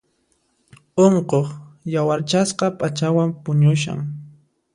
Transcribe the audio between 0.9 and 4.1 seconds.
Unquq yawarchasqa p'achayuq puñushan.